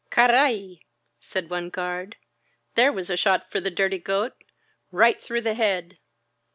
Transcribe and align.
Carrair* 0.09 0.79
said 1.19 1.51
one 1.51 1.69
guard. 1.69 2.15
*^There 2.75 2.91
was 2.91 3.11
a 3.11 3.15
shot 3.15 3.51
for 3.51 3.59
the 3.61 3.69
dirty 3.69 3.99
goat! 3.99 4.33
Right 4.89 5.21
through 5.21 5.41
the 5.41 5.53
head!" 5.53 5.99